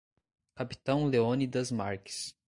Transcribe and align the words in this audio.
Capitão 0.55 1.05
Leônidas 1.05 1.69
Marques 1.69 2.35